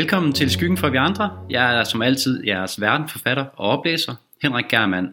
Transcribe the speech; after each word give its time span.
Velkommen 0.00 0.32
til 0.32 0.50
Skyggen 0.50 0.76
fra 0.76 0.88
vi 0.88 0.96
andre. 0.96 1.30
Jeg 1.50 1.78
er 1.78 1.84
som 1.84 2.02
altid 2.02 2.44
jeres 2.46 2.80
verdenforfatter 2.80 3.44
og 3.44 3.68
oplæser, 3.68 4.14
Henrik 4.42 4.64
Germand. 4.68 5.08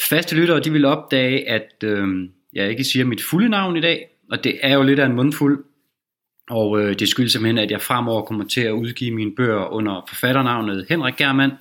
Faste 0.00 0.36
lyttere 0.36 0.60
de 0.60 0.72
vil 0.72 0.84
opdage, 0.84 1.48
at 1.48 1.74
øh, 1.84 2.28
jeg 2.52 2.70
ikke 2.70 2.84
siger 2.84 3.04
mit 3.04 3.22
fulde 3.22 3.48
navn 3.48 3.76
i 3.76 3.80
dag, 3.80 4.08
og 4.30 4.44
det 4.44 4.58
er 4.62 4.74
jo 4.74 4.82
lidt 4.82 4.98
af 4.98 5.06
en 5.06 5.16
mundfuld. 5.16 5.64
Og 6.50 6.80
øh, 6.80 6.98
det 6.98 7.08
skyldes 7.08 7.32
simpelthen, 7.32 7.58
at 7.58 7.70
jeg 7.70 7.80
fremover 7.80 8.22
kommer 8.22 8.44
til 8.44 8.60
at 8.60 8.70
udgive 8.70 9.14
mine 9.14 9.34
bøger 9.36 9.72
under 9.72 10.04
forfatternavnet 10.08 10.86
Henrik 10.88 11.16
Germand. 11.16 11.52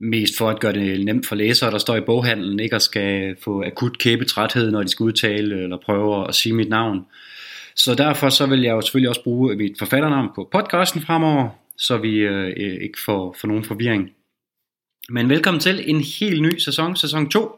Mest 0.00 0.38
for 0.38 0.50
at 0.50 0.60
gøre 0.60 0.72
det 0.72 1.04
nemt 1.04 1.26
for 1.26 1.34
læsere, 1.34 1.70
der 1.70 1.78
står 1.78 1.96
i 1.96 2.00
boghandlen, 2.00 2.60
ikke 2.60 2.76
at 2.76 2.82
skal 2.82 3.36
få 3.44 3.64
akut 3.64 3.98
kæbetræthed, 3.98 4.70
når 4.70 4.82
de 4.82 4.88
skal 4.88 5.04
udtale 5.04 5.62
eller 5.62 5.78
prøve 5.84 6.28
at 6.28 6.34
sige 6.34 6.54
mit 6.54 6.68
navn. 6.68 7.06
Så 7.76 7.94
derfor 7.94 8.28
så 8.28 8.46
vil 8.46 8.62
jeg 8.62 8.72
jo 8.72 8.80
selvfølgelig 8.80 9.08
også 9.08 9.24
bruge 9.24 9.56
mit 9.56 9.78
forfatternavn 9.78 10.28
på 10.34 10.48
podcasten 10.52 11.02
fremover, 11.02 11.63
så 11.76 11.98
vi 11.98 12.16
øh, 12.16 12.46
øh, 12.46 12.78
ikke 12.80 12.98
får, 13.04 13.36
får 13.40 13.48
nogen 13.48 13.64
forvirring. 13.64 14.10
Men 15.08 15.28
velkommen 15.28 15.60
til 15.60 15.90
en 15.90 16.00
helt 16.00 16.42
ny 16.42 16.58
sæson, 16.58 16.96
sæson 16.96 17.30
2. 17.30 17.50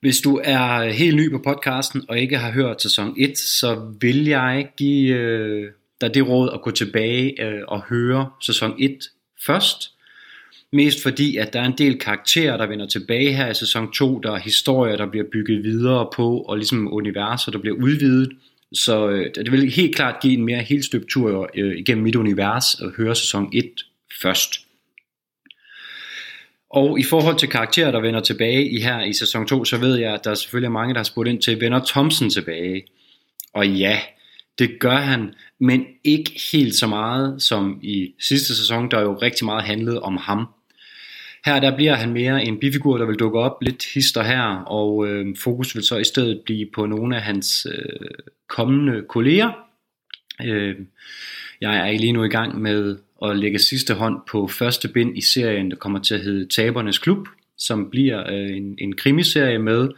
Hvis 0.00 0.20
du 0.20 0.40
er 0.44 0.92
helt 0.92 1.16
ny 1.16 1.30
på 1.30 1.38
podcasten 1.38 2.04
og 2.08 2.18
ikke 2.18 2.38
har 2.38 2.52
hørt 2.52 2.82
sæson 2.82 3.14
1, 3.18 3.38
så 3.38 3.92
vil 4.00 4.24
jeg 4.24 4.68
give 4.76 5.14
øh, 5.16 5.72
dig 6.00 6.14
det 6.14 6.28
råd 6.28 6.50
at 6.54 6.62
gå 6.62 6.70
tilbage 6.70 7.42
øh, 7.42 7.62
og 7.68 7.82
høre 7.82 8.30
sæson 8.40 8.74
1 8.78 8.98
først. 9.46 9.92
Mest 10.72 11.02
fordi, 11.02 11.36
at 11.36 11.52
der 11.52 11.60
er 11.60 11.64
en 11.64 11.78
del 11.78 11.98
karakterer, 11.98 12.56
der 12.56 12.66
vender 12.66 12.86
tilbage 12.86 13.32
her 13.32 13.50
i 13.50 13.54
sæson 13.54 13.92
2. 13.92 14.18
Der 14.18 14.32
er 14.32 14.38
historier, 14.38 14.96
der 14.96 15.06
bliver 15.06 15.26
bygget 15.32 15.64
videre 15.64 16.08
på, 16.16 16.38
og 16.38 16.56
ligesom 16.56 16.92
universer, 16.92 17.52
der 17.52 17.58
bliver 17.58 17.76
udvidet. 17.76 18.32
Så 18.72 19.08
øh, 19.08 19.34
det 19.34 19.52
vil 19.52 19.70
helt 19.70 19.96
klart 19.96 20.22
give 20.22 20.32
en 20.32 20.44
mere 20.44 20.62
helstøbt 20.62 21.08
tur 21.08 21.50
øh, 21.54 21.78
igennem 21.78 22.04
mit 22.04 22.16
univers 22.16 22.80
at 22.80 22.90
høre 22.96 23.14
sæson 23.14 23.50
1 23.52 23.70
først. 24.22 24.66
Og 26.70 27.00
i 27.00 27.02
forhold 27.02 27.38
til 27.38 27.48
karakterer, 27.48 27.90
der 27.90 28.00
vender 28.00 28.20
tilbage 28.20 28.68
i 28.70 28.80
her 28.80 29.02
i 29.02 29.12
sæson 29.12 29.46
2, 29.46 29.64
så 29.64 29.78
ved 29.78 29.96
jeg, 29.96 30.14
at 30.14 30.24
der 30.24 30.30
er 30.30 30.34
selvfølgelig 30.34 30.72
mange, 30.72 30.94
der 30.94 30.98
har 30.98 31.04
spurgt 31.04 31.28
ind 31.28 31.42
til, 31.42 31.60
vender 31.60 31.80
Thompson 31.86 32.30
tilbage? 32.30 32.84
Og 33.52 33.68
ja, 33.68 34.00
det 34.58 34.78
gør 34.80 34.96
han, 34.96 35.34
men 35.60 35.86
ikke 36.04 36.40
helt 36.52 36.74
så 36.74 36.86
meget 36.86 37.42
som 37.42 37.78
i 37.82 38.14
sidste 38.20 38.56
sæson, 38.56 38.90
der 38.90 39.00
jo 39.00 39.14
rigtig 39.14 39.44
meget 39.44 39.64
handlede 39.64 40.02
om 40.02 40.16
ham. 40.16 40.46
Her 41.46 41.60
der 41.60 41.76
bliver 41.76 41.94
han 41.94 42.12
mere 42.12 42.44
en 42.44 42.58
bifigur, 42.58 42.98
der 42.98 43.06
vil 43.06 43.18
dukke 43.18 43.38
op 43.38 43.62
lidt 43.62 43.84
hister 43.94 44.22
her, 44.22 44.42
og 44.66 45.08
øh, 45.08 45.36
fokus 45.36 45.74
vil 45.74 45.84
så 45.84 45.96
i 45.96 46.04
stedet 46.04 46.40
blive 46.44 46.66
på 46.74 46.86
nogle 46.86 47.16
af 47.16 47.22
hans 47.22 47.66
øh, 47.70 48.08
kommende 48.48 49.02
kolleger. 49.08 49.52
Øh, 50.44 50.76
jeg 51.60 51.88
er 51.88 51.98
lige 51.98 52.12
nu 52.12 52.24
i 52.24 52.28
gang 52.28 52.60
med 52.60 52.98
at 53.24 53.38
lægge 53.38 53.58
sidste 53.58 53.94
hånd 53.94 54.20
på 54.30 54.48
første 54.48 54.88
bind 54.88 55.18
i 55.18 55.20
serien, 55.20 55.70
der 55.70 55.76
kommer 55.76 55.98
til 55.98 56.14
at 56.14 56.20
hedde 56.20 56.46
Tabernes 56.46 56.98
Klub, 56.98 57.28
som 57.58 57.90
bliver 57.90 58.32
øh, 58.32 58.56
en, 58.56 58.76
en 58.78 58.96
krimiserie 58.96 59.58
med 59.58 59.88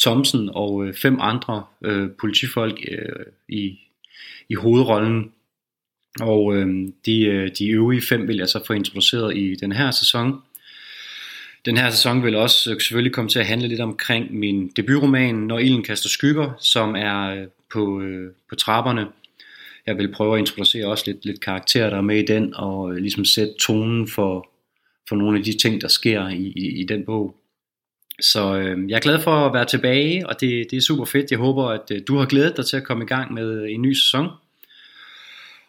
Thomsen 0.00 0.50
og 0.52 0.86
øh, 0.86 0.94
fem 0.94 1.18
andre 1.20 1.64
øh, 1.84 2.10
politifolk 2.20 2.84
øh, 2.90 3.26
i, 3.48 3.78
i 4.48 4.54
hovedrollen. 4.54 5.32
Og 6.20 6.56
øh, 6.56 6.88
de, 7.06 7.24
øh, 7.24 7.50
de 7.58 7.68
øvrige 7.68 8.02
fem 8.02 8.28
vil 8.28 8.36
jeg 8.36 8.48
så 8.48 8.64
få 8.66 8.72
introduceret 8.72 9.36
i 9.36 9.54
den 9.54 9.72
her 9.72 9.90
sæson. 9.90 10.42
Den 11.66 11.76
her 11.76 11.90
sæson 11.90 12.24
vil 12.24 12.36
også 12.36 12.70
øh, 12.70 12.80
selvfølgelig 12.80 13.12
komme 13.12 13.28
til 13.28 13.38
at 13.38 13.46
handle 13.46 13.68
lidt 13.68 13.80
omkring 13.80 14.38
min 14.38 14.68
debutroman, 14.68 15.34
Når 15.34 15.58
ilden 15.58 15.82
kaster 15.82 16.08
skygger, 16.08 16.52
som 16.60 16.96
er 16.96 17.34
øh, 17.34 17.46
på, 17.72 18.00
øh, 18.00 18.32
på 18.48 18.54
trapperne. 18.54 19.06
Jeg 19.86 19.98
vil 19.98 20.12
prøve 20.12 20.34
at 20.34 20.38
introducere 20.38 20.86
også 20.86 21.04
lidt, 21.06 21.24
lidt 21.24 21.40
karakterer, 21.40 21.90
der 21.90 21.96
er 21.96 22.00
med 22.00 22.18
i 22.18 22.26
den, 22.26 22.54
og 22.54 22.92
øh, 22.92 22.96
ligesom 22.96 23.24
sætte 23.24 23.54
tonen 23.60 24.08
for, 24.08 24.48
for 25.08 25.16
nogle 25.16 25.38
af 25.38 25.44
de 25.44 25.58
ting, 25.58 25.80
der 25.80 25.88
sker 25.88 26.28
i, 26.28 26.52
i, 26.56 26.80
i 26.80 26.84
den 26.84 27.04
bog. 27.04 27.36
Så 28.20 28.56
øh, 28.56 28.90
jeg 28.90 28.96
er 28.96 29.00
glad 29.00 29.22
for 29.22 29.46
at 29.46 29.54
være 29.54 29.64
tilbage, 29.64 30.28
og 30.28 30.40
det, 30.40 30.66
det 30.70 30.76
er 30.76 30.80
super 30.80 31.04
fedt. 31.04 31.30
Jeg 31.30 31.38
håber, 31.38 31.64
at 31.64 31.90
øh, 31.90 32.00
du 32.08 32.16
har 32.16 32.26
glædet 32.26 32.56
dig 32.56 32.66
til 32.66 32.76
at 32.76 32.84
komme 32.84 33.04
i 33.04 33.06
gang 33.06 33.32
med 33.32 33.66
en 33.68 33.82
ny 33.82 33.92
sæson. 33.92 34.28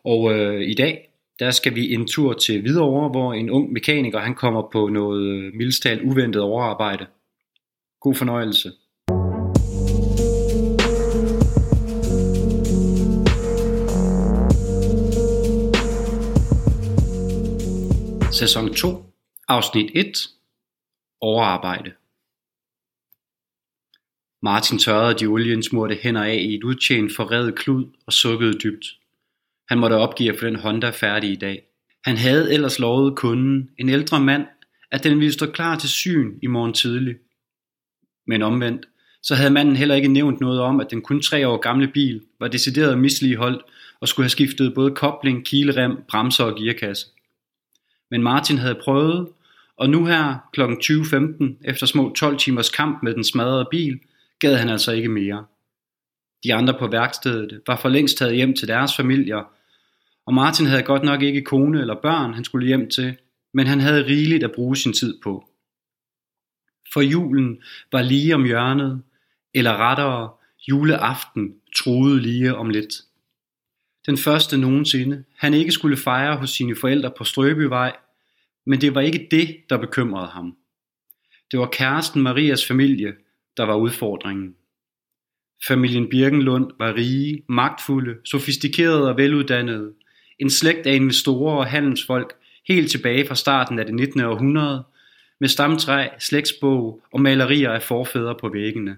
Og 0.04 0.34
øh, 0.34 0.62
i 0.62 0.74
dag, 0.74 1.10
der 1.40 1.52
skal 1.52 1.76
vi 1.76 1.94
en 1.94 2.08
tur 2.08 2.34
til 2.34 2.62
Hvidovre, 2.62 3.10
hvor 3.10 3.34
en 3.34 3.50
ung 3.50 3.72
mekaniker 3.74 4.20
han 4.20 4.36
kommer 4.36 4.70
på 4.72 4.88
noget 4.88 5.24
øh, 5.28 5.54
mildstalt 5.54 6.02
uventet 6.02 6.42
overarbejde. 6.42 7.08
God 8.02 8.16
fornøjelse. 8.16 8.72
Sæson 18.32 18.74
2, 18.74 19.04
afsnit 19.48 19.92
1, 19.96 20.18
overarbejde. 21.22 21.92
Martin 24.42 24.80
tørrede 24.80 25.20
de 25.20 25.26
oliensmurte 25.26 25.96
hænder 26.04 26.24
af 26.24 26.36
i 26.36 26.56
et 26.56 26.64
udtjent 26.64 27.12
forredet 27.16 27.56
klud 27.56 27.86
og 28.06 28.14
sukkede 28.14 28.60
dybt. 28.60 28.86
Han 29.70 29.80
måtte 29.80 29.94
opgive 29.94 30.34
at 30.34 30.40
få 30.40 30.46
den 30.46 30.56
Honda 30.56 30.90
færdig 30.90 31.32
i 31.32 31.36
dag. 31.36 31.64
Han 32.06 32.18
havde 32.18 32.54
ellers 32.54 32.80
lovet 32.80 33.16
kunden, 33.16 33.70
en 33.78 33.90
ældre 33.90 34.20
mand, 34.20 34.46
at 34.92 35.04
den 35.04 35.20
ville 35.20 35.34
stå 35.34 35.46
klar 35.46 35.78
til 35.80 35.90
syn 35.90 36.40
i 36.44 36.48
morgen 36.48 36.74
tidlig. 36.74 37.16
Men 38.28 38.42
omvendt, 38.42 38.86
så 39.24 39.36
havde 39.36 39.50
manden 39.50 39.76
heller 39.76 39.96
ikke 39.96 40.08
nævnt 40.08 40.42
noget 40.42 40.62
om, 40.62 40.80
at 40.80 40.92
den 40.92 41.02
kun 41.02 41.22
tre 41.22 41.48
år 41.48 41.58
gamle 41.58 41.88
bil 41.88 42.22
var 42.40 42.48
decideret 42.48 43.00
misligeholdt 43.00 43.62
og 44.00 44.08
skulle 44.08 44.24
have 44.24 44.30
skiftet 44.30 44.74
både 44.74 44.92
kobling, 44.92 45.46
kilerem, 45.46 45.98
bremser 46.10 46.44
og 46.44 46.58
gearkasse. 46.58 47.08
Men 48.12 48.24
Martin 48.24 48.58
havde 48.58 48.80
prøvet, 48.84 49.28
og 49.78 49.90
nu 49.90 50.06
her 50.06 50.36
kl. 50.54 50.62
20.15, 50.62 51.70
efter 51.70 51.86
små 51.86 52.14
12 52.14 52.38
timers 52.38 52.70
kamp 52.70 53.04
med 53.04 53.14
den 53.14 53.24
smadrede 53.24 53.68
bil, 53.72 54.00
gad 54.40 54.56
han 54.56 54.70
altså 54.70 54.92
ikke 54.92 55.10
mere. 55.10 55.46
De 56.44 56.54
andre 56.54 56.74
på 56.80 56.88
værkstedet 56.88 57.62
var 57.68 57.76
for 57.76 57.90
længst 57.90 58.18
taget 58.18 58.36
hjem 58.36 58.54
til 58.56 58.68
deres 58.68 58.96
familier, 58.96 59.44
og 60.28 60.34
Martin 60.34 60.66
havde 60.66 60.84
godt 60.84 61.04
nok 61.04 61.22
ikke 61.22 61.42
kone 61.42 61.82
eller 61.82 62.02
børn, 62.02 62.34
han 62.34 62.44
skulle 62.44 62.68
hjem 62.68 62.90
til, 62.90 63.18
men 63.54 63.68
han 63.68 63.80
havde 63.80 64.06
rigeligt 64.06 64.44
at 64.44 64.52
bruge 64.56 64.76
sin 64.76 64.94
tid 64.94 65.22
på. 65.24 65.50
For 66.94 67.02
julen 67.02 67.62
var 67.92 68.02
lige 68.02 68.36
om 68.36 68.46
hjørnet, 68.46 69.04
eller 69.54 69.78
rettere, 69.78 70.32
juleaften 70.70 71.56
troede 71.76 72.20
lige 72.20 72.56
om 72.56 72.70
lidt. 72.70 72.94
Den 74.06 74.18
første 74.18 74.58
nogensinde, 74.58 75.24
han 75.36 75.54
ikke 75.54 75.72
skulle 75.72 75.98
fejre 75.98 76.38
hos 76.38 76.50
sine 76.50 76.76
forældre 76.76 77.12
på 77.18 77.24
Strøbyvej, 77.24 77.96
men 78.66 78.82
det 78.82 78.96
var 78.96 79.02
ikke 79.02 79.28
det, 79.32 79.58
der 79.70 79.78
bekymrede 79.78 80.28
ham. 80.28 80.58
Det 81.52 81.60
var 81.60 81.70
kæresten 81.72 82.22
Marias 82.22 82.68
familie, 82.68 83.14
der 83.58 83.64
var 83.64 83.76
udfordringen. 83.76 84.56
Familien 85.68 86.10
Birkenlund 86.10 86.72
var 86.80 86.96
rige, 86.96 87.44
magtfulde, 87.50 88.16
sofistikerede 88.26 89.10
og 89.10 89.18
veluddannede, 89.18 89.94
en 90.40 90.50
slægt 90.50 90.88
af 90.88 90.94
investorer 90.94 91.58
og 91.58 91.68
handelsfolk 91.68 92.36
helt 92.68 92.92
tilbage 92.92 93.28
fra 93.28 93.36
starten 93.36 93.80
af 93.80 93.86
det 93.86 93.96
19. 93.96 94.22
århundrede, 94.22 94.84
med 95.40 95.48
stamtræ, 95.48 96.08
slægtsbog 96.20 97.02
og 97.14 97.22
malerier 97.22 97.72
af 97.72 97.84
forfædre 97.84 98.36
på 98.36 98.50
væggene. 98.50 98.98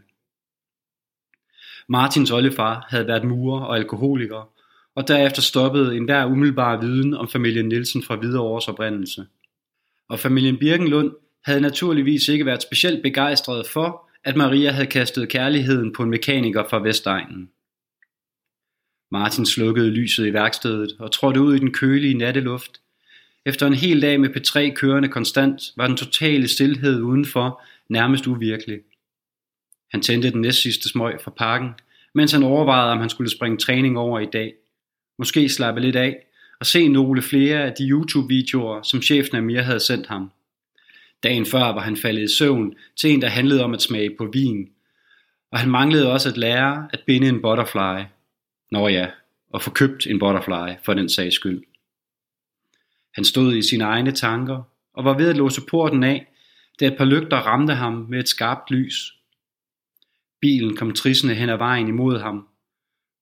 Martins 1.88 2.31
oldefar 2.31 2.86
havde 2.89 3.07
været 3.07 3.24
murer 3.24 3.62
og 3.62 3.77
alkoholiker, 3.77 4.50
og 4.95 5.07
derefter 5.07 5.41
stoppede 5.41 5.97
enhver 5.97 6.25
umiddelbar 6.25 6.77
viden 6.77 7.13
om 7.13 7.30
familien 7.30 7.68
Nielsen 7.68 8.03
fra 8.03 8.15
Hvidovres 8.15 8.68
oprindelse. 8.68 9.25
Og 10.07 10.19
familien 10.19 10.57
Birkenlund 10.57 11.12
havde 11.45 11.62
naturligvis 11.62 12.27
ikke 12.27 12.45
været 12.45 12.62
specielt 12.62 13.03
begejstret 13.03 13.68
for, 13.68 14.09
at 14.24 14.35
Maria 14.35 14.71
havde 14.71 14.88
kastet 14.88 15.30
kærligheden 15.30 15.94
på 15.94 16.03
en 16.03 16.09
mekaniker 16.09 16.63
fra 16.69 16.80
Vestegnen. 16.80 17.50
Martin 19.11 19.45
slukkede 19.45 19.89
lyset 19.89 20.27
i 20.27 20.33
værkstedet 20.33 20.95
og 21.00 21.11
trådte 21.11 21.41
ud 21.41 21.56
i 21.56 21.59
den 21.59 21.73
kølige 21.73 22.13
natteluft. 22.13 22.81
Efter 23.45 23.67
en 23.67 23.73
hel 23.73 24.01
dag 24.01 24.19
med 24.19 24.29
P3 24.29 24.73
kørende 24.73 25.09
konstant, 25.09 25.61
var 25.77 25.88
den 25.88 25.97
totale 25.97 26.47
stillhed 26.47 27.01
udenfor 27.01 27.61
nærmest 27.89 28.27
uvirkelig. 28.27 28.79
Han 29.91 30.01
tændte 30.01 30.31
den 30.31 30.41
næstsidste 30.41 30.89
smøg 30.89 31.21
fra 31.21 31.31
parken, 31.31 31.69
mens 32.15 32.31
han 32.31 32.44
overvejede, 32.44 32.91
om 32.91 33.00
han 33.00 33.09
skulle 33.09 33.31
springe 33.31 33.57
træning 33.57 33.97
over 33.97 34.19
i 34.19 34.25
dag. 34.33 34.53
Måske 35.17 35.50
slappe 35.50 35.81
lidt 35.81 35.95
af 35.95 36.17
og 36.59 36.65
se 36.65 36.88
nogle 36.88 37.21
flere 37.21 37.63
af 37.63 37.73
de 37.73 37.89
YouTube-videoer, 37.89 38.81
som 38.81 39.01
chefen 39.01 39.38
Amir 39.38 39.61
havde 39.61 39.79
sendt 39.79 40.07
ham. 40.07 40.31
Dagen 41.23 41.45
før 41.45 41.73
var 41.73 41.81
han 41.81 41.97
faldet 41.97 42.21
i 42.21 42.35
søvn 42.35 42.73
til 42.95 43.09
en, 43.09 43.21
der 43.21 43.27
handlede 43.27 43.63
om 43.63 43.73
at 43.73 43.81
smage 43.81 44.15
på 44.17 44.29
vin, 44.33 44.69
og 45.51 45.59
han 45.59 45.69
manglede 45.69 46.11
også 46.11 46.29
at 46.29 46.38
lære 46.38 46.89
at 46.94 47.03
binde 47.06 47.29
en 47.29 47.41
butterfly– 47.41 48.03
Nå 48.71 48.88
ja, 48.88 49.12
og 49.50 49.62
få 49.62 49.71
købt 49.71 50.07
en 50.07 50.19
butterfly 50.19 50.83
for 50.83 50.94
den 50.94 51.10
sags 51.10 51.36
skyld. 51.36 51.63
Han 53.16 53.25
stod 53.25 53.56
i 53.56 53.62
sine 53.62 53.83
egne 53.83 54.12
tanker 54.12 54.63
og 54.94 55.06
var 55.06 55.18
ved 55.18 55.30
at 55.30 55.38
låse 55.38 55.62
porten 55.69 56.04
af, 56.04 56.33
da 56.80 56.88
et 56.88 56.98
par 56.98 57.06
lygter 57.06 57.38
ramte 57.38 57.74
ham 57.74 57.94
med 58.10 58.19
et 58.19 58.30
skarpt 58.30 58.71
lys. 58.71 59.13
Bilen 60.42 60.75
kom 60.75 60.94
trissende 60.94 61.36
hen 61.36 61.50
ad 61.50 61.57
vejen 61.57 61.88
imod 61.88 62.19
ham. 62.19 62.48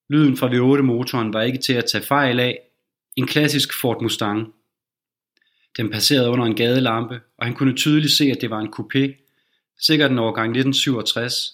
Lyden 0.09 0.37
fra 0.37 0.47
V8-motoren 0.47 1.33
var 1.33 1.41
ikke 1.41 1.57
til 1.57 1.73
at 1.73 1.85
tage 1.85 2.03
fejl 2.03 2.39
af. 2.39 2.59
En 3.15 3.27
klassisk 3.27 3.81
Ford 3.81 4.01
Mustang. 4.01 4.53
Den 5.77 5.89
passerede 5.89 6.29
under 6.29 6.45
en 6.45 6.55
gadelampe, 6.55 7.21
og 7.37 7.45
han 7.45 7.55
kunne 7.55 7.75
tydeligt 7.75 8.13
se, 8.13 8.25
at 8.25 8.41
det 8.41 8.49
var 8.49 8.59
en 8.59 8.73
coupé, 8.79 9.27
sikkert 9.79 10.11
en 10.11 10.19
årgang 10.19 10.49
1967. 10.49 11.53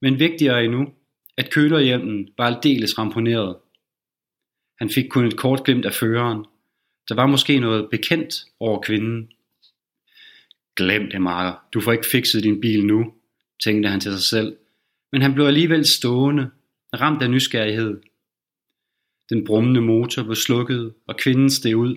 Men 0.00 0.18
vigtigere 0.18 0.64
endnu, 0.64 0.92
at 1.36 1.50
kølerhjelmen 1.50 2.28
var 2.38 2.46
aldeles 2.46 2.98
ramponeret. 2.98 3.56
Han 4.78 4.90
fik 4.90 5.08
kun 5.10 5.26
et 5.26 5.36
kort 5.36 5.64
glimt 5.64 5.86
af 5.86 5.94
føreren. 5.94 6.44
Der 7.08 7.14
var 7.14 7.26
måske 7.26 7.60
noget 7.60 7.90
bekendt 7.90 8.34
over 8.60 8.80
kvinden. 8.80 9.32
Glem 10.76 11.10
det, 11.10 11.22
Marker. 11.22 11.58
Du 11.74 11.80
får 11.80 11.92
ikke 11.92 12.06
fikset 12.12 12.42
din 12.42 12.60
bil 12.60 12.86
nu, 12.86 13.14
tænkte 13.64 13.88
han 13.88 14.00
til 14.00 14.12
sig 14.12 14.22
selv. 14.22 14.56
Men 15.12 15.22
han 15.22 15.34
blev 15.34 15.46
alligevel 15.46 15.86
stående, 15.86 16.50
ramt 17.00 17.22
af 17.22 17.30
nysgerrighed. 17.30 18.00
Den 19.30 19.44
brummende 19.44 19.80
motor 19.80 20.22
blev 20.22 20.34
slukket, 20.34 20.94
og 21.06 21.16
kvinden 21.16 21.50
steg 21.50 21.76
ud. 21.76 21.96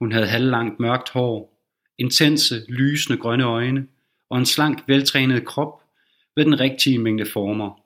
Hun 0.00 0.12
havde 0.12 0.26
halvlangt 0.26 0.80
mørkt 0.80 1.10
hår, 1.10 1.52
intense, 1.98 2.64
lysende 2.68 3.18
grønne 3.18 3.44
øjne 3.44 3.86
og 4.30 4.38
en 4.38 4.46
slank, 4.46 4.82
veltrænet 4.86 5.46
krop 5.46 5.82
med 6.36 6.44
den 6.44 6.60
rigtige 6.60 6.98
mængde 6.98 7.26
former. 7.26 7.81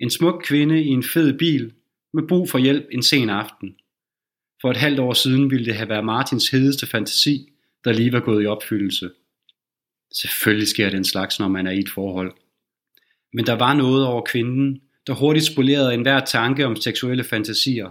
En 0.00 0.10
smuk 0.10 0.42
kvinde 0.44 0.82
i 0.82 0.86
en 0.86 1.02
fed 1.02 1.38
bil 1.38 1.72
med 2.12 2.28
brug 2.28 2.50
for 2.50 2.58
hjælp 2.58 2.86
en 2.92 3.02
sen 3.02 3.30
aften. 3.30 3.76
For 4.60 4.70
et 4.70 4.76
halvt 4.76 5.00
år 5.00 5.12
siden 5.12 5.50
ville 5.50 5.64
det 5.64 5.74
have 5.74 5.88
været 5.88 6.04
Martins 6.04 6.48
hedeste 6.48 6.86
fantasi, 6.86 7.52
der 7.84 7.92
lige 7.92 8.12
var 8.12 8.20
gået 8.20 8.42
i 8.42 8.46
opfyldelse. 8.46 9.10
Selvfølgelig 10.14 10.68
sker 10.68 10.90
den 10.90 11.04
slags, 11.04 11.38
når 11.38 11.48
man 11.48 11.66
er 11.66 11.70
i 11.70 11.78
et 11.78 11.90
forhold. 11.90 12.32
Men 13.32 13.46
der 13.46 13.52
var 13.52 13.74
noget 13.74 14.06
over 14.06 14.22
kvinden, 14.22 14.80
der 15.06 15.14
hurtigt 15.14 15.46
spolerede 15.46 15.94
enhver 15.94 16.24
tanke 16.24 16.66
om 16.66 16.76
seksuelle 16.76 17.24
fantasier. 17.24 17.90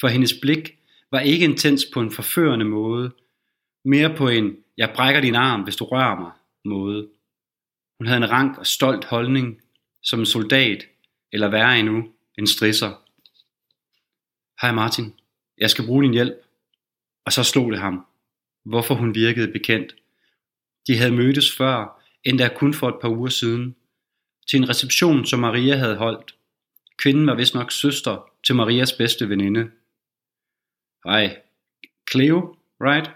For 0.00 0.08
hendes 0.08 0.34
blik 0.42 0.78
var 1.10 1.20
ikke 1.20 1.44
intens 1.44 1.86
på 1.94 2.00
en 2.00 2.10
forførende 2.10 2.64
måde, 2.64 3.10
mere 3.84 4.16
på 4.16 4.28
en, 4.28 4.56
jeg 4.76 4.92
brækker 4.94 5.20
din 5.20 5.34
arm, 5.34 5.62
hvis 5.62 5.76
du 5.76 5.84
rører 5.84 6.20
mig, 6.20 6.32
måde. 6.64 7.08
Hun 7.98 8.06
havde 8.06 8.22
en 8.22 8.30
rank 8.30 8.58
og 8.58 8.66
stolt 8.66 9.04
holdning, 9.04 9.60
som 10.02 10.20
en 10.20 10.26
soldat, 10.26 10.86
eller 11.32 11.48
værre 11.48 11.78
endnu, 11.78 12.12
en 12.38 12.46
strisser. 12.46 13.02
Hej 14.60 14.72
Martin, 14.72 15.14
jeg 15.58 15.70
skal 15.70 15.86
bruge 15.86 16.04
din 16.04 16.12
hjælp. 16.12 16.36
Og 17.24 17.32
så 17.32 17.42
slog 17.44 17.72
det 17.72 17.80
ham, 17.80 18.06
hvorfor 18.64 18.94
hun 18.94 19.14
virkede 19.14 19.52
bekendt. 19.52 19.96
De 20.86 20.96
havde 20.96 21.12
mødtes 21.12 21.56
før, 21.56 22.02
endda 22.24 22.48
kun 22.56 22.74
for 22.74 22.88
et 22.88 23.00
par 23.00 23.08
uger 23.08 23.28
siden, 23.28 23.76
til 24.48 24.56
en 24.56 24.68
reception, 24.68 25.26
som 25.26 25.40
Maria 25.40 25.76
havde 25.76 25.96
holdt. 25.96 26.34
Kvinden 26.98 27.26
var 27.26 27.34
vist 27.34 27.54
nok 27.54 27.72
søster 27.72 28.30
til 28.46 28.54
Marias 28.54 28.92
bedste 28.92 29.28
veninde. 29.28 29.70
Hej, 31.04 31.40
Cleo, 32.10 32.56
right? 32.80 33.10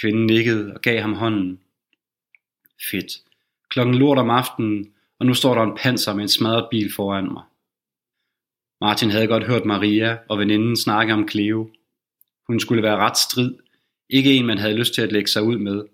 Kvinden 0.00 0.26
nikkede 0.26 0.74
og 0.74 0.80
gav 0.80 1.00
ham 1.00 1.14
hånden. 1.14 1.60
Fedt. 2.90 3.12
Klokken 3.68 3.94
lort 3.94 4.18
om 4.18 4.30
aftenen, 4.30 4.94
og 5.20 5.26
nu 5.26 5.34
står 5.34 5.54
der 5.54 5.62
en 5.62 5.76
panser 5.82 6.14
med 6.14 6.22
en 6.22 6.28
smadret 6.28 6.68
bil 6.70 6.92
foran 6.92 7.32
mig. 7.32 7.42
Martin 8.80 9.10
havde 9.10 9.26
godt 9.26 9.46
hørt 9.46 9.64
Maria 9.64 10.18
og 10.28 10.38
veninden 10.38 10.76
snakke 10.76 11.12
om 11.12 11.28
Cleo. 11.28 11.70
Hun 12.46 12.60
skulle 12.60 12.82
være 12.82 12.96
ret 12.96 13.18
strid, 13.18 13.54
ikke 14.10 14.34
en 14.34 14.46
man 14.46 14.58
havde 14.58 14.78
lyst 14.78 14.94
til 14.94 15.02
at 15.02 15.12
lægge 15.12 15.30
sig 15.30 15.42
ud 15.42 15.58
med. 15.58 15.84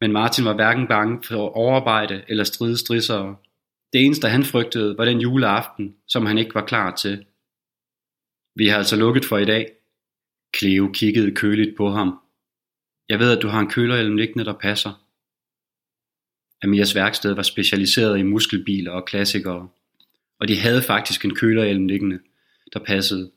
Men 0.00 0.12
Martin 0.12 0.44
var 0.44 0.54
hverken 0.54 0.86
bange 0.86 1.22
for 1.22 1.48
overarbejde 1.56 2.24
eller 2.28 2.44
stride 2.44 2.76
strissere. 2.76 3.36
Det 3.92 4.04
eneste 4.04 4.28
han 4.28 4.44
frygtede 4.44 4.98
var 4.98 5.04
den 5.04 5.20
juleaften, 5.20 5.96
som 6.08 6.26
han 6.26 6.38
ikke 6.38 6.54
var 6.54 6.66
klar 6.66 6.96
til. 6.96 7.26
Vi 8.54 8.68
har 8.68 8.78
altså 8.78 8.96
lukket 8.96 9.24
for 9.24 9.38
i 9.38 9.44
dag. 9.44 9.72
Cleo 10.56 10.90
kiggede 10.94 11.34
køligt 11.34 11.76
på 11.76 11.88
ham. 11.88 12.18
Jeg 13.08 13.18
ved, 13.18 13.36
at 13.36 13.42
du 13.42 13.48
har 13.48 13.60
en 13.60 13.70
kølerhjelm 13.70 14.16
liggende, 14.16 14.44
der 14.44 14.52
passer. 14.52 15.05
Amirs 16.62 16.94
værksted 16.94 17.32
var 17.32 17.42
specialiseret 17.42 18.18
i 18.18 18.22
muskelbiler 18.22 18.90
og 18.90 19.04
klassikere, 19.04 19.68
og 20.40 20.48
de 20.48 20.56
havde 20.56 20.82
faktisk 20.82 21.24
en 21.24 21.34
kølerhjelm 21.34 21.86
liggende, 21.86 22.18
der 22.72 22.80
passede. 22.80 23.30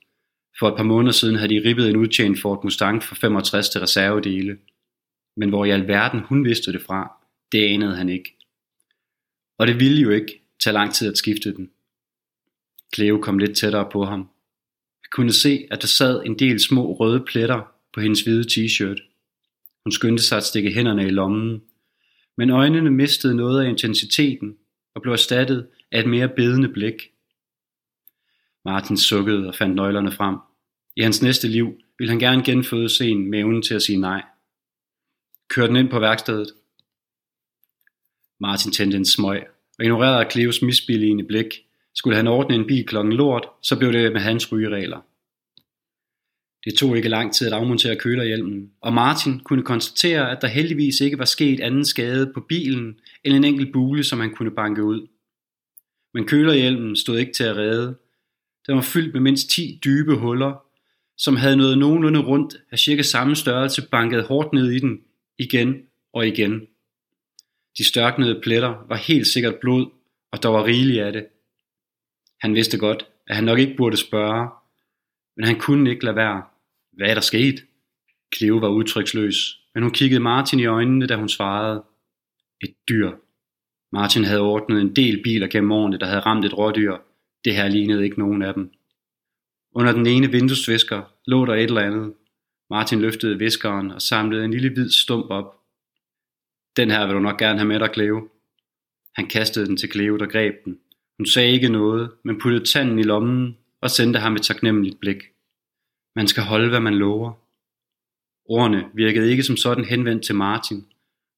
For 0.59 0.67
et 0.67 0.77
par 0.77 0.83
måneder 0.83 1.11
siden 1.11 1.35
havde 1.35 1.53
de 1.53 1.69
ribbet 1.69 1.89
en 1.89 1.95
udtjent 1.95 2.41
Ford 2.41 2.63
Mustang 2.63 3.03
for 3.03 3.15
65 3.15 3.69
til 3.69 3.81
reservedele. 3.81 4.57
Men 5.37 5.49
hvor 5.49 5.65
i 5.65 5.69
alverden 5.69 6.19
hun 6.19 6.45
vidste 6.45 6.73
det 6.73 6.81
fra, 6.81 7.11
det 7.51 7.65
anede 7.65 7.95
han 7.95 8.09
ikke. 8.09 8.37
Og 9.57 9.67
det 9.67 9.79
ville 9.79 10.01
jo 10.01 10.09
ikke 10.09 10.41
tage 10.59 10.73
lang 10.73 10.93
tid 10.93 11.11
at 11.11 11.17
skifte 11.17 11.55
den. 11.55 11.69
Cleo 12.95 13.17
kom 13.17 13.37
lidt 13.37 13.57
tættere 13.57 13.89
på 13.91 14.05
ham. 14.05 14.19
Han 15.03 15.09
kunne 15.11 15.33
se, 15.33 15.67
at 15.71 15.81
der 15.81 15.87
sad 15.87 16.23
en 16.25 16.39
del 16.39 16.59
små 16.59 16.93
røde 16.93 17.23
pletter 17.27 17.61
på 17.93 18.01
hendes 18.01 18.21
hvide 18.21 18.45
t-shirt. 18.51 19.01
Hun 19.83 19.91
skyndte 19.91 20.23
sig 20.23 20.37
at 20.37 20.43
stikke 20.43 20.71
hænderne 20.71 21.07
i 21.07 21.09
lommen, 21.09 21.61
men 22.39 22.49
øjnene 22.49 22.91
mistede 22.91 23.35
noget 23.35 23.65
af 23.65 23.69
intensiteten 23.69 24.57
og 24.95 25.01
blev 25.01 25.13
erstattet 25.13 25.67
af 25.91 25.99
et 25.99 26.09
mere 26.09 26.29
bedende 26.29 26.69
blik. 26.69 27.11
Martin 28.65 28.97
sukkede 28.97 29.47
og 29.47 29.55
fandt 29.55 29.75
nøglerne 29.75 30.11
frem. 30.11 30.37
I 30.95 31.01
hans 31.01 31.21
næste 31.21 31.47
liv 31.47 31.81
ville 31.97 32.09
han 32.09 32.19
gerne 32.19 32.43
genføde 32.43 32.89
scenen 32.89 33.29
med 33.29 33.39
evnen 33.39 33.61
til 33.61 33.73
at 33.73 33.81
sige 33.81 33.99
nej. 33.99 34.23
Kør 35.49 35.67
den 35.67 35.75
ind 35.75 35.89
på 35.89 35.99
værkstedet. 35.99 36.53
Martin 38.39 38.71
tændte 38.71 38.97
en 38.97 39.05
smøg 39.05 39.43
og 39.79 39.85
ignorerede 39.85 40.31
Cleos 40.31 40.61
misbilligende 40.61 41.23
blik. 41.23 41.65
Skulle 41.95 42.17
han 42.17 42.27
ordne 42.27 42.55
en 42.55 42.67
bil 42.67 42.85
klokken 42.85 43.13
lort, 43.13 43.47
så 43.61 43.79
blev 43.79 43.93
det 43.93 44.13
med 44.13 44.21
hans 44.21 44.51
rygeregler. 44.51 45.01
Det 46.65 46.73
tog 46.75 46.97
ikke 46.97 47.09
lang 47.09 47.33
tid 47.33 47.47
at 47.47 47.53
afmontere 47.53 47.95
kølerhjelmen, 47.95 48.71
og 48.81 48.93
Martin 48.93 49.39
kunne 49.39 49.63
konstatere, 49.63 50.31
at 50.31 50.37
der 50.41 50.47
heldigvis 50.47 51.01
ikke 51.01 51.19
var 51.19 51.25
sket 51.25 51.59
anden 51.59 51.85
skade 51.85 52.31
på 52.33 52.41
bilen 52.49 52.99
end 53.23 53.33
en 53.33 53.43
enkelt 53.43 53.73
bule, 53.73 54.03
som 54.03 54.19
han 54.19 54.35
kunne 54.35 54.51
banke 54.51 54.83
ud. 54.83 55.07
Men 56.13 56.25
kølerhjelmen 56.25 56.95
stod 56.95 57.17
ikke 57.17 57.33
til 57.33 57.43
at 57.43 57.57
redde. 57.57 57.95
Den 58.67 58.75
var 58.75 58.81
fyldt 58.81 59.13
med 59.13 59.21
mindst 59.21 59.49
10 59.49 59.79
dybe 59.83 60.15
huller, 60.15 60.63
som 61.17 61.35
havde 61.35 61.57
noget 61.57 61.77
nogenlunde 61.77 62.19
rundt 62.19 62.55
af 62.71 62.79
cirka 62.79 63.01
samme 63.01 63.35
størrelse 63.35 63.87
banket 63.91 64.23
hårdt 64.23 64.53
ned 64.53 64.71
i 64.71 64.79
den, 64.79 64.99
igen 65.37 65.75
og 66.13 66.27
igen. 66.27 66.61
De 67.77 67.83
størknede 67.83 68.39
pletter 68.43 68.85
var 68.89 68.95
helt 68.95 69.27
sikkert 69.27 69.55
blod, 69.55 69.89
og 70.31 70.43
der 70.43 70.49
var 70.49 70.65
rigeligt 70.65 71.01
af 71.01 71.13
det. 71.13 71.25
Han 72.41 72.55
vidste 72.55 72.77
godt, 72.77 73.05
at 73.27 73.35
han 73.35 73.43
nok 73.43 73.59
ikke 73.59 73.75
burde 73.77 73.97
spørge, 73.97 74.49
men 75.39 75.47
han 75.47 75.59
kunne 75.59 75.89
ikke 75.89 76.05
lade 76.05 76.15
være. 76.15 76.43
Hvad 76.93 77.09
er 77.09 77.13
der 77.13 77.21
sket? 77.21 77.65
Cleo 78.35 78.57
var 78.57 78.67
udtryksløs, 78.67 79.59
men 79.73 79.83
hun 79.83 79.91
kiggede 79.91 80.19
Martin 80.19 80.59
i 80.59 80.65
øjnene, 80.65 81.07
da 81.07 81.15
hun 81.15 81.29
svarede. 81.29 81.83
Et 82.63 82.73
dyr. 82.89 83.11
Martin 83.91 84.23
havde 84.23 84.41
ordnet 84.41 84.81
en 84.81 84.95
del 84.95 85.23
biler 85.23 85.47
gennem 85.47 85.71
årene, 85.71 85.97
der 85.97 86.05
havde 86.05 86.19
ramt 86.19 86.45
et 86.45 86.57
rådyr. 86.57 86.97
Det 87.45 87.55
her 87.55 87.67
lignede 87.67 88.03
ikke 88.03 88.19
nogen 88.19 88.41
af 88.41 88.53
dem. 88.53 88.71
Under 89.75 89.91
den 89.91 90.07
ene 90.07 90.31
vinduesvisker 90.31 91.01
lå 91.27 91.45
der 91.45 91.53
et 91.53 91.63
eller 91.63 91.81
andet. 91.81 92.13
Martin 92.69 93.01
løftede 93.01 93.39
viskeren 93.39 93.91
og 93.91 94.01
samlede 94.01 94.45
en 94.45 94.51
lille 94.51 94.73
hvid 94.73 94.89
stump 94.89 95.25
op. 95.29 95.55
Den 96.77 96.91
her 96.91 97.05
vil 97.05 97.15
du 97.15 97.19
nok 97.19 97.39
gerne 97.39 97.59
have 97.59 97.67
med 97.67 97.79
dig, 97.79 97.89
Cleo. 97.93 98.29
Han 99.15 99.27
kastede 99.27 99.67
den 99.67 99.77
til 99.77 99.91
Cleo, 99.91 100.17
der 100.17 100.25
greb 100.25 100.55
den. 100.65 100.79
Hun 101.17 101.25
sagde 101.25 101.51
ikke 101.51 101.69
noget, 101.69 102.11
men 102.23 102.39
puttede 102.39 102.65
tanden 102.65 102.99
i 102.99 103.03
lommen 103.03 103.57
og 103.81 103.91
sendte 103.91 104.19
ham 104.19 104.35
et 104.35 104.41
taknemmeligt 104.41 104.99
blik. 104.99 105.23
Man 106.15 106.27
skal 106.27 106.43
holde, 106.43 106.69
hvad 106.69 106.79
man 106.79 106.95
lover. 106.95 107.31
Ordene 108.45 108.89
virkede 108.93 109.31
ikke 109.31 109.43
som 109.43 109.57
sådan 109.57 109.85
henvendt 109.85 110.25
til 110.25 110.35
Martin, 110.35 110.85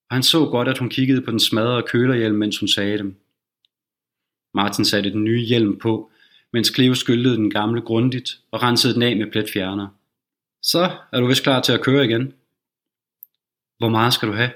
og 0.10 0.16
han 0.16 0.24
så 0.24 0.46
godt, 0.46 0.68
at 0.68 0.78
hun 0.78 0.90
kiggede 0.90 1.22
på 1.22 1.32
den 1.32 1.40
smadrede 1.40 1.84
kølerhjelm, 1.88 2.38
mens 2.38 2.60
hun 2.60 2.68
sagde 2.68 2.98
dem. 2.98 3.16
Martin 4.54 4.86
satte 4.86 5.12
den 5.12 5.24
nye 5.24 5.42
hjelm 5.42 5.80
på, 5.80 6.12
mens 6.54 6.72
Cleo 6.76 6.94
skyldede 6.94 7.36
den 7.36 7.50
gamle 7.50 7.82
grundigt 7.82 8.40
og 8.52 8.64
rensede 8.64 8.94
den 8.94 9.02
af 9.02 9.18
med 9.18 9.32
pletfjerner. 9.32 9.88
Så 10.62 10.98
er 11.12 11.20
du 11.20 11.28
vist 11.28 11.44
klar 11.44 11.62
til 11.62 11.74
at 11.74 11.82
køre 11.82 12.06
igen. 12.06 12.34
Hvor 13.78 13.90
meget 13.90 14.14
skal 14.14 14.28
du 14.28 14.34
have? 14.34 14.52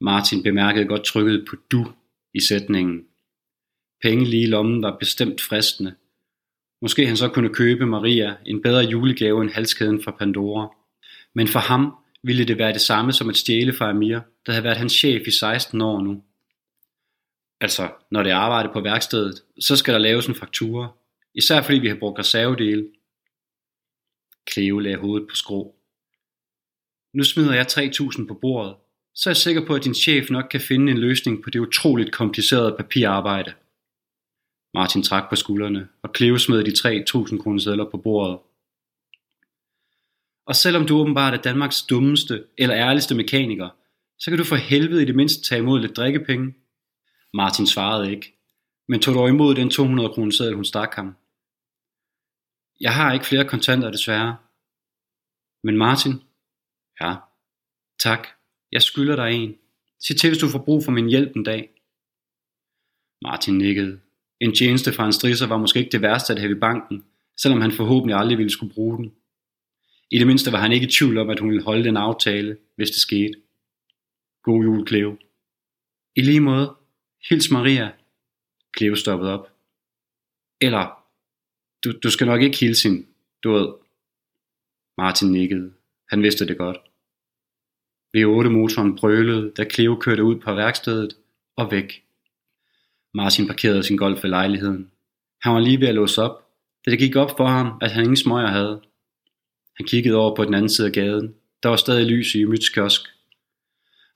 Martin 0.00 0.42
bemærkede 0.42 0.86
godt 0.86 1.04
trykket 1.04 1.46
på 1.50 1.56
du 1.70 1.92
i 2.34 2.40
sætningen. 2.40 3.06
Penge 4.02 4.24
lige 4.24 4.42
i 4.42 4.46
lommen 4.46 4.82
var 4.82 4.96
bestemt 4.96 5.40
fristende, 5.40 5.94
Måske 6.82 7.06
han 7.06 7.16
så 7.16 7.28
kunne 7.28 7.54
købe 7.54 7.86
Maria 7.86 8.36
en 8.46 8.62
bedre 8.62 8.80
julegave 8.80 9.42
end 9.42 9.50
halskæden 9.50 10.02
fra 10.02 10.10
Pandora. 10.10 10.74
Men 11.34 11.48
for 11.48 11.58
ham 11.58 11.94
ville 12.22 12.44
det 12.44 12.58
være 12.58 12.72
det 12.72 12.80
samme 12.80 13.12
som 13.12 13.28
at 13.28 13.36
stjæle 13.36 13.72
fra 13.72 13.90
Amir, 13.90 14.20
der 14.46 14.52
havde 14.52 14.64
været 14.64 14.76
hans 14.76 14.92
chef 14.92 15.26
i 15.26 15.30
16 15.30 15.80
år 15.80 16.00
nu. 16.00 16.22
Altså, 17.60 17.88
når 18.10 18.22
det 18.22 18.32
er 18.32 18.36
arbejde 18.36 18.68
på 18.72 18.80
værkstedet, 18.80 19.42
så 19.60 19.76
skal 19.76 19.94
der 19.94 20.00
laves 20.00 20.26
en 20.26 20.34
faktura. 20.34 20.88
Især 21.34 21.62
fordi 21.62 21.78
vi 21.78 21.88
har 21.88 21.96
brugt 21.96 22.18
reservedele. 22.18 22.88
Cleo 24.50 24.78
lagde 24.78 24.96
hovedet 24.96 25.28
på 25.28 25.34
skrå. 25.34 25.74
Nu 27.14 27.24
smider 27.24 27.54
jeg 27.54 27.66
3.000 27.66 28.26
på 28.26 28.34
bordet, 28.34 28.74
så 29.14 29.28
er 29.28 29.30
jeg 29.30 29.36
sikker 29.36 29.66
på, 29.66 29.74
at 29.74 29.84
din 29.84 29.94
chef 29.94 30.30
nok 30.30 30.44
kan 30.50 30.60
finde 30.60 30.92
en 30.92 30.98
løsning 30.98 31.42
på 31.42 31.50
det 31.50 31.58
utroligt 31.58 32.12
komplicerede 32.12 32.74
papirarbejde. 32.78 33.52
Martin 34.74 35.02
trak 35.02 35.30
på 35.30 35.36
skuldrene, 35.36 35.88
og 36.02 36.10
Cleo 36.16 36.38
smed 36.38 36.64
de 36.64 36.70
3.000 36.70 37.42
kroner 37.42 37.58
sedler 37.58 37.90
på 37.90 37.96
bordet. 37.96 38.38
Og 40.46 40.56
selvom 40.56 40.86
du 40.86 40.98
åbenbart 40.98 41.34
er 41.34 41.42
Danmarks 41.42 41.82
dummeste 41.82 42.44
eller 42.58 42.76
ærligste 42.76 43.14
mekaniker, 43.14 43.68
så 44.18 44.30
kan 44.30 44.38
du 44.38 44.44
for 44.44 44.56
helvede 44.56 45.02
i 45.02 45.04
det 45.04 45.16
mindste 45.16 45.48
tage 45.48 45.58
imod 45.58 45.80
lidt 45.80 45.96
drikkepenge. 45.96 46.54
Martin 47.34 47.66
svarede 47.66 48.10
ikke, 48.10 48.34
men 48.88 49.00
tog 49.00 49.14
dog 49.14 49.28
imod 49.28 49.54
den 49.54 49.70
200 49.70 50.08
kroner 50.08 50.32
seddel, 50.32 50.54
hun 50.54 50.64
stak 50.64 50.94
ham. 50.94 51.16
Jeg 52.80 52.94
har 52.94 53.12
ikke 53.12 53.26
flere 53.26 53.48
kontanter 53.48 53.90
desværre. 53.90 54.36
Men 55.64 55.76
Martin? 55.76 56.12
Ja. 57.00 57.14
Tak. 57.98 58.28
Jeg 58.72 58.82
skylder 58.82 59.16
dig 59.16 59.32
en. 59.32 59.54
Sig 60.00 60.16
til, 60.16 60.30
hvis 60.30 60.38
du 60.38 60.48
får 60.48 60.58
brug 60.58 60.84
for 60.84 60.92
min 60.92 61.08
hjælp 61.08 61.36
en 61.36 61.44
dag. 61.44 61.70
Martin 63.22 63.58
nikkede. 63.58 64.00
En 64.42 64.54
tjeneste 64.54 64.92
fra 64.92 65.06
en 65.06 65.12
strisser 65.12 65.46
var 65.46 65.56
måske 65.56 65.78
ikke 65.78 65.92
det 65.92 66.02
værste 66.02 66.32
at 66.32 66.38
have 66.38 66.56
i 66.56 66.60
banken, 66.60 67.04
selvom 67.36 67.60
han 67.60 67.72
forhåbentlig 67.72 68.16
aldrig 68.16 68.38
ville 68.38 68.50
skulle 68.50 68.74
bruge 68.74 68.96
den. 68.96 69.12
I 70.10 70.18
det 70.18 70.26
mindste 70.26 70.52
var 70.52 70.58
han 70.58 70.72
ikke 70.72 70.86
i 70.86 70.90
tvivl 70.90 71.18
om, 71.18 71.30
at 71.30 71.40
hun 71.40 71.50
ville 71.50 71.64
holde 71.64 71.84
den 71.84 71.96
aftale, 71.96 72.56
hvis 72.76 72.90
det 72.90 73.00
skete. 73.00 73.34
God 74.42 74.62
jul, 74.64 74.86
Cleo. 74.88 75.16
I 76.16 76.20
lige 76.22 76.40
måde. 76.40 76.74
Hils 77.28 77.50
Maria. 77.50 77.92
Cleo 78.78 78.94
stoppede 78.94 79.32
op. 79.32 79.48
Eller, 80.60 81.04
du, 81.84 81.92
du 82.02 82.10
skal 82.10 82.26
nok 82.26 82.42
ikke 82.42 82.58
hilse 82.58 82.88
hende, 82.88 83.06
du 83.44 83.52
ved. 83.52 83.68
Martin 84.98 85.32
nikkede. 85.32 85.72
Han 86.10 86.22
vidste 86.22 86.46
det 86.46 86.58
godt. 86.58 86.76
V8-motoren 88.16 88.96
brølede, 88.96 89.52
da 89.56 89.64
Cleo 89.70 89.96
kørte 89.96 90.24
ud 90.24 90.40
på 90.40 90.54
værkstedet 90.54 91.16
og 91.56 91.70
væk. 91.70 92.04
Martin 93.14 93.46
parkerede 93.46 93.82
sin 93.82 93.96
golf 93.96 94.22
ved 94.22 94.30
lejligheden. 94.30 94.90
Han 95.42 95.54
var 95.54 95.60
lige 95.60 95.80
ved 95.80 95.88
at 95.88 95.94
låse 95.94 96.22
op, 96.22 96.48
da 96.86 96.90
det 96.90 96.98
gik 96.98 97.16
op 97.16 97.36
for 97.36 97.46
ham, 97.46 97.78
at 97.80 97.90
han 97.90 98.02
ingen 98.02 98.16
smøger 98.16 98.46
havde. 98.46 98.82
Han 99.76 99.86
kiggede 99.86 100.16
over 100.16 100.36
på 100.36 100.44
den 100.44 100.54
anden 100.54 100.68
side 100.68 100.86
af 100.86 100.92
gaden. 100.92 101.34
Der 101.62 101.68
var 101.68 101.76
stadig 101.76 102.06
lys 102.06 102.34
i 102.34 102.42
Ymyts 102.42 102.68
kiosk. 102.68 103.00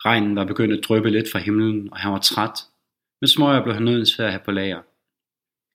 Regnen 0.04 0.36
var 0.36 0.44
begyndt 0.44 0.74
at 0.74 0.84
dryppe 0.84 1.10
lidt 1.10 1.30
fra 1.32 1.38
himlen, 1.38 1.88
og 1.92 1.98
han 1.98 2.12
var 2.12 2.18
træt. 2.18 2.58
Men 3.20 3.28
smøger 3.28 3.62
blev 3.62 3.74
han 3.74 3.82
nødt 3.82 4.08
til 4.08 4.22
at 4.22 4.30
have 4.30 4.42
på 4.44 4.50
lager. 4.50 4.82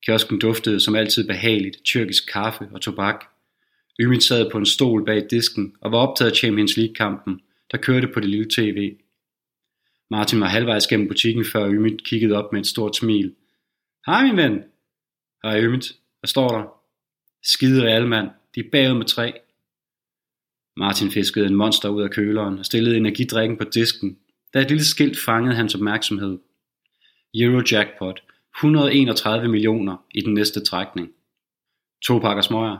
Kiosken 0.05 0.39
duftede 0.39 0.79
som 0.79 0.95
altid 0.95 1.27
behageligt, 1.27 1.77
tyrkisk 1.85 2.31
kaffe 2.31 2.69
og 2.73 2.81
tobak. 2.81 3.25
Ymit 3.99 4.23
sad 4.23 4.51
på 4.51 4.57
en 4.57 4.65
stol 4.65 5.05
bag 5.05 5.27
disken 5.31 5.75
og 5.81 5.91
var 5.91 5.97
optaget 5.97 6.31
af 6.31 6.37
Champions 6.37 6.77
League-kampen, 6.77 7.41
der 7.71 7.77
kørte 7.77 8.07
på 8.07 8.19
det 8.19 8.29
lille 8.29 8.47
tv. 8.49 8.95
Martin 10.11 10.41
var 10.41 10.47
halvvejs 10.47 10.87
gennem 10.87 11.07
butikken, 11.07 11.45
før 11.45 11.69
Ymit 11.69 12.03
kiggede 12.03 12.35
op 12.35 12.53
med 12.53 12.61
et 12.61 12.67
stort 12.67 12.95
smil. 12.95 13.35
Hej 14.05 14.25
min 14.25 14.37
ven. 14.37 14.63
Hej 15.43 15.61
Ymit. 15.61 15.85
Hvad 16.19 16.27
står 16.27 16.47
der? 16.47 16.63
Skide 17.43 17.83
realmand. 17.83 18.29
De 18.55 18.59
er 18.59 18.69
bagud 18.71 18.97
med 18.97 19.05
tre. 19.05 19.33
Martin 20.77 21.11
fiskede 21.11 21.45
en 21.45 21.55
monster 21.55 21.89
ud 21.89 22.01
af 22.01 22.09
køleren 22.09 22.59
og 22.59 22.65
stillede 22.65 22.97
energidrikken 22.97 23.57
på 23.57 23.63
disken, 23.63 24.17
da 24.53 24.61
et 24.61 24.67
lille 24.67 24.85
skilt 24.85 25.19
fangede 25.19 25.55
hans 25.55 25.75
opmærksomhed. 25.75 26.39
Eurojackpot. 27.35 28.23
131 28.57 29.47
millioner 29.47 30.05
i 30.11 30.21
den 30.21 30.33
næste 30.33 30.65
trækning. 30.65 31.11
To 32.03 32.19
pakker 32.19 32.41
smøger. 32.41 32.77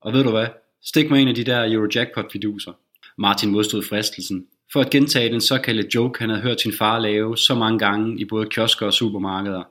Og 0.00 0.12
ved 0.12 0.24
du 0.24 0.30
hvad? 0.30 0.46
Stik 0.82 1.10
mig 1.10 1.22
en 1.22 1.28
af 1.28 1.34
de 1.34 1.44
der 1.44 1.74
Eurojackpot-fiduser. 1.74 2.72
Martin 3.18 3.50
modstod 3.50 3.82
fristelsen, 3.82 4.46
for 4.72 4.80
at 4.80 4.90
gentage 4.90 5.32
den 5.32 5.40
såkaldte 5.40 5.90
joke, 5.94 6.20
han 6.20 6.28
havde 6.30 6.42
hørt 6.42 6.60
sin 6.60 6.72
far 6.72 6.98
lave 6.98 7.36
så 7.36 7.54
mange 7.54 7.78
gange 7.78 8.20
i 8.20 8.24
både 8.24 8.48
kiosker 8.48 8.86
og 8.86 8.92
supermarkeder. 8.92 9.64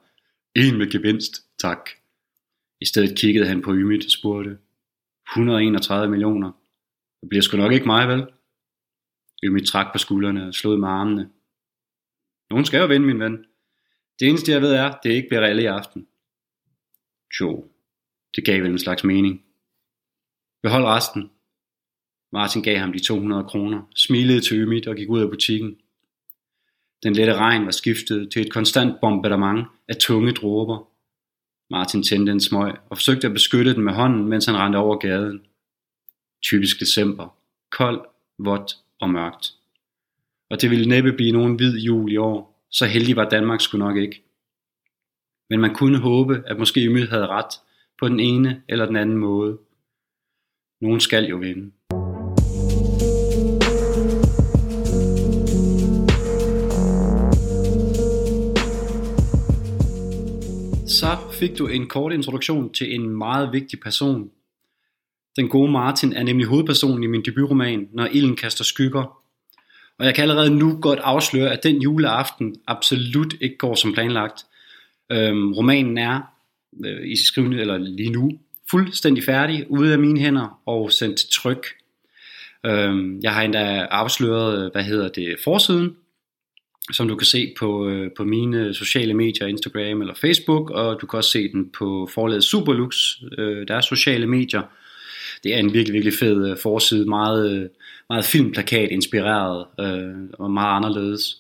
En 0.55 0.77
med 0.77 0.91
gevinst, 0.91 1.33
tak. 1.59 1.89
I 2.81 2.85
stedet 2.85 3.17
kiggede 3.19 3.47
han 3.47 3.61
på 3.61 3.73
Ymit 3.73 4.05
og 4.05 4.11
spurgte, 4.11 4.57
131 5.31 6.09
millioner. 6.09 6.51
Det 7.21 7.29
bliver 7.29 7.41
sgu 7.41 7.57
nok 7.57 7.71
ikke 7.71 7.85
mig, 7.85 8.07
vel? 8.07 8.27
Ymit 9.43 9.67
trak 9.67 9.91
på 9.91 9.97
skuldrene 9.97 10.47
og 10.47 10.53
slog 10.53 10.79
med 10.79 10.89
armene. 10.89 11.29
Nogen 12.49 12.65
skal 12.65 12.79
jo 12.79 12.87
vinde, 12.87 13.07
min 13.07 13.19
ven. 13.19 13.45
Det 14.19 14.27
eneste 14.27 14.51
jeg 14.51 14.61
ved 14.61 14.73
er, 14.73 14.97
det 15.03 15.09
ikke 15.09 15.27
bliver 15.29 15.45
alle 15.45 15.61
i 15.61 15.65
aften. 15.65 16.07
Jo, 17.39 17.71
det 18.35 18.45
gav 18.45 18.61
vel 18.63 18.71
en 18.71 18.79
slags 18.79 19.03
mening. 19.03 19.45
Behold 20.63 20.85
resten. 20.85 21.31
Martin 22.31 22.63
gav 22.63 22.77
ham 22.77 22.93
de 22.93 22.99
200 22.99 23.43
kroner, 23.43 23.81
smilede 23.95 24.41
til 24.41 24.57
Ymit 24.57 24.87
og 24.87 24.95
gik 24.95 25.09
ud 25.09 25.21
af 25.21 25.29
butikken. 25.29 25.77
Den 27.03 27.13
lette 27.13 27.35
regn 27.35 27.65
var 27.65 27.71
skiftet 27.71 28.31
til 28.31 28.41
et 28.41 28.51
konstant 28.51 29.01
bombardement 29.01 29.67
af 29.87 29.95
tunge 29.95 30.31
dråber. 30.31 30.87
Martin 31.69 32.03
tændte 32.03 32.31
en 32.31 32.41
smøg 32.41 32.73
og 32.89 32.97
forsøgte 32.97 33.27
at 33.27 33.33
beskytte 33.33 33.75
den 33.75 33.83
med 33.83 33.93
hånden, 33.93 34.25
mens 34.25 34.45
han 34.45 34.57
rendte 34.57 34.77
over 34.77 34.97
gaden. 34.97 35.41
Typisk 36.43 36.79
december. 36.79 37.37
Kold, 37.71 38.01
vådt 38.39 38.77
og 39.01 39.09
mørkt. 39.09 39.53
Og 40.49 40.61
det 40.61 40.69
ville 40.69 40.89
næppe 40.89 41.13
blive 41.13 41.31
nogen 41.31 41.55
hvid 41.55 41.77
jul 41.77 42.11
i 42.11 42.17
år, 42.17 42.65
så 42.71 42.85
heldig 42.85 43.15
var 43.15 43.29
Danmark 43.29 43.61
sgu 43.61 43.77
nok 43.77 43.97
ikke. 43.97 44.23
Men 45.49 45.59
man 45.59 45.75
kunne 45.75 45.97
håbe, 45.97 46.43
at 46.47 46.59
måske 46.59 46.85
Ymit 46.85 47.09
havde 47.09 47.27
ret 47.27 47.53
på 47.99 48.07
den 48.07 48.19
ene 48.19 48.63
eller 48.69 48.85
den 48.85 48.95
anden 48.95 49.17
måde. 49.17 49.57
Nogen 50.81 50.99
skal 50.99 51.25
jo 51.25 51.37
vinde. 51.37 51.71
Fik 61.39 61.57
du 61.57 61.67
en 61.67 61.87
kort 61.87 62.13
introduktion 62.13 62.73
til 62.73 62.95
en 62.95 63.09
meget 63.09 63.49
vigtig 63.53 63.79
person. 63.79 64.29
Den 65.35 65.49
gode 65.49 65.71
Martin 65.71 66.13
er 66.13 66.23
nemlig 66.23 66.47
hovedpersonen 66.47 67.03
i 67.03 67.07
min 67.07 67.25
debutroman, 67.25 67.87
Når 67.93 68.05
ilden 68.05 68.35
kaster 68.35 68.63
skygger. 68.63 69.19
Og 69.99 70.05
jeg 70.05 70.15
kan 70.15 70.21
allerede 70.21 70.55
nu 70.55 70.79
godt 70.81 70.99
afsløre, 70.99 71.51
at 71.51 71.63
den 71.63 71.81
juleaften 71.81 72.55
absolut 72.67 73.33
ikke 73.41 73.57
går 73.57 73.75
som 73.75 73.93
planlagt. 73.93 74.45
Øhm, 75.11 75.53
romanen 75.53 75.97
er 75.97 76.21
øh, 76.85 77.11
i 77.11 77.15
skrivende, 77.25 77.59
eller 77.59 77.77
lige 77.77 78.11
nu, 78.11 78.31
fuldstændig 78.71 79.23
færdig, 79.23 79.65
ude 79.69 79.93
af 79.93 79.99
mine 79.99 80.19
hænder 80.19 80.61
og 80.65 80.91
sendt 80.91 81.17
til 81.17 81.29
tryk. 81.29 81.67
Øhm, 82.65 83.19
jeg 83.21 83.33
har 83.33 83.41
endda 83.41 83.87
afsløret, 83.91 84.71
hvad 84.71 84.83
hedder 84.83 85.09
det, 85.09 85.35
forsiden, 85.43 85.95
som 86.91 87.07
du 87.07 87.15
kan 87.15 87.25
se 87.25 87.53
på, 87.59 87.89
øh, 87.89 88.11
på 88.17 88.23
mine 88.23 88.73
sociale 88.73 89.13
medier, 89.13 89.47
Instagram 89.47 90.01
eller 90.01 90.13
Facebook, 90.13 90.69
og 90.69 91.01
du 91.01 91.07
kan 91.07 91.17
også 91.17 91.31
se 91.31 91.51
den 91.51 91.69
på 91.69 92.09
forlaget 92.13 92.43
Superlux, 92.43 92.95
øh, 93.37 93.67
deres 93.67 93.85
sociale 93.85 94.27
medier. 94.27 94.61
Det 95.43 95.53
er 95.53 95.57
en 95.57 95.73
virkelig, 95.73 95.93
virkelig 95.93 96.13
fed 96.13 96.49
øh, 96.49 96.57
forside, 96.57 97.05
meget, 97.05 97.51
øh, 97.51 97.69
meget 98.09 98.25
filmplakat 98.25 98.91
inspireret 98.91 99.65
øh, 99.79 100.29
og 100.33 100.51
meget 100.51 100.75
anderledes. 100.75 101.37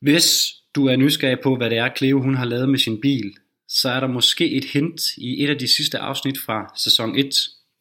Hvis 0.00 0.54
du 0.74 0.86
er 0.86 0.96
nysgerrig 0.96 1.40
på, 1.40 1.56
hvad 1.56 1.70
det 1.70 1.78
er, 1.78 1.90
Cleo 1.96 2.22
hun 2.22 2.34
har 2.34 2.44
lavet 2.44 2.68
med 2.68 2.78
sin 2.78 3.00
bil, 3.00 3.34
så 3.68 3.88
er 3.88 4.00
der 4.00 4.06
måske 4.06 4.50
et 4.50 4.64
hint 4.64 5.00
i 5.16 5.44
et 5.44 5.50
af 5.50 5.58
de 5.58 5.68
sidste 5.68 5.98
afsnit 5.98 6.38
fra 6.38 6.72
sæson 6.76 7.18
1, 7.18 7.34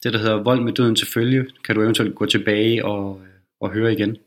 det 0.04 0.14
der 0.14 0.20
hedder 0.20 0.44
Vold 0.44 0.62
med 0.62 0.74
døden 0.74 0.96
til 0.96 1.08
følge, 1.08 1.46
kan 1.64 1.76
du 1.76 1.82
eventuelt 1.82 2.16
gå 2.16 2.26
tilbage 2.26 2.86
og, 2.86 3.22
øh, 3.24 3.30
og 3.62 3.72
høre 3.72 3.94
igen. 3.94 4.18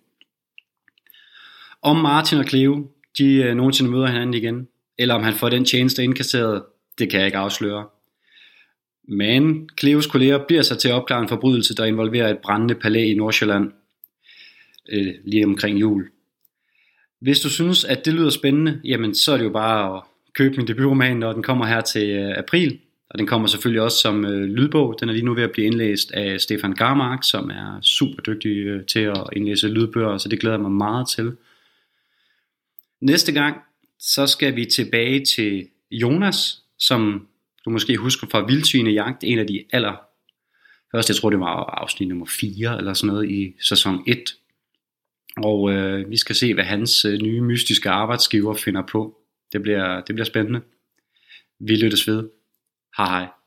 Om 1.83 1.97
Martin 1.97 2.39
og 2.39 2.45
Cleo, 2.45 2.91
de 3.19 3.35
øh, 3.35 3.57
nogensinde 3.57 3.91
møder 3.91 4.07
hinanden 4.07 4.35
igen, 4.35 4.69
eller 4.99 5.15
om 5.15 5.23
han 5.23 5.35
får 5.35 5.49
den 5.49 5.65
tjeneste 5.65 6.05
indkasseret, 6.05 6.63
det 6.99 7.11
kan 7.11 7.19
jeg 7.19 7.27
ikke 7.27 7.39
afsløre. 7.39 7.87
Men 9.09 9.69
Cleos 9.81 10.07
kolleger 10.07 10.39
bliver 10.47 10.63
sig 10.63 10.79
til 10.79 10.89
at 10.89 10.95
opklare 10.95 11.23
en 11.23 11.29
forbrydelse, 11.29 11.75
der 11.75 11.85
involverer 11.85 12.31
et 12.31 12.39
brændende 12.39 12.75
palæ 12.75 13.05
i 13.05 13.15
Nordsjælland 13.15 13.73
øh, 14.89 15.15
lige 15.25 15.45
omkring 15.45 15.81
jul. 15.81 16.09
Hvis 17.21 17.41
du 17.41 17.51
synes, 17.51 17.85
at 17.85 18.05
det 18.05 18.15
lyder 18.15 18.31
spændende, 18.31 18.81
jamen 18.85 19.15
så 19.15 19.33
er 19.33 19.37
det 19.37 19.45
jo 19.45 19.51
bare 19.51 19.97
at 19.97 20.03
købe 20.35 20.57
min 20.57 20.67
debutroman, 20.67 21.17
når 21.17 21.33
den 21.33 21.43
kommer 21.43 21.67
her 21.67 21.81
til 21.81 22.11
øh, 22.11 22.35
april. 22.39 22.79
Og 23.11 23.19
den 23.19 23.27
kommer 23.27 23.49
selvfølgelig 23.49 23.83
også 23.83 23.99
som 23.99 24.25
øh, 24.25 24.45
lydbog. 24.45 24.97
Den 25.01 25.09
er 25.09 25.13
lige 25.13 25.25
nu 25.25 25.35
ved 25.35 25.43
at 25.43 25.53
blive 25.53 25.67
indlæst 25.67 26.13
af 26.13 26.41
Stefan 26.41 26.73
Garmark, 26.73 27.19
som 27.23 27.51
er 27.51 27.81
super 27.83 28.23
dygtig 28.23 28.57
øh, 28.57 28.85
til 28.85 29.01
at 29.01 29.25
indlæse 29.33 29.69
lydbøger, 29.69 30.19
så 30.19 30.29
det 30.29 30.41
glæder 30.41 30.57
jeg 30.57 30.63
mig 30.63 30.73
meget 30.73 31.09
til. 31.09 31.33
Næste 33.01 33.33
gang, 33.33 33.57
så 33.99 34.27
skal 34.27 34.57
vi 34.57 34.65
tilbage 34.65 35.25
til 35.25 35.69
Jonas, 35.91 36.63
som 36.79 37.29
du 37.65 37.71
måske 37.71 37.97
husker 37.97 38.27
fra 38.27 38.47
Vildsvinejagt, 38.47 39.25
en 39.25 39.39
af 39.39 39.47
de 39.47 39.65
aller 39.73 39.97
første, 40.93 41.11
jeg 41.11 41.17
tror 41.17 41.31
det 41.31 41.41
var 41.41 41.65
afsnit 41.65 42.09
nummer 42.09 42.27
4 42.27 42.79
eller 42.79 42.95
sådan 42.95 43.15
noget 43.15 43.31
i 43.31 43.55
sæson 43.61 44.05
1. 44.07 44.19
Og 45.37 45.73
øh, 45.73 46.11
vi 46.11 46.17
skal 46.17 46.35
se, 46.35 46.55
hvad 46.55 46.65
hans 46.65 47.05
øh, 47.05 47.21
nye 47.23 47.41
mystiske 47.41 47.91
arbejdsgiver 47.91 48.55
finder 48.55 48.83
på. 48.87 49.19
Det 49.53 49.63
bliver, 49.63 50.01
det 50.01 50.15
bliver 50.15 50.25
spændende. 50.25 50.61
Vi 51.61 51.77
lyttes 51.77 52.09
ved. 52.09 52.29
Hej 52.97 53.07
hej. 53.07 53.38